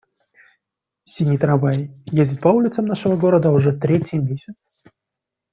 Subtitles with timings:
[1.03, 4.71] Синий трамвай ездит по улицам нашего города уже третий месяц.